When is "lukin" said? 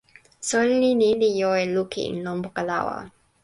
1.75-2.13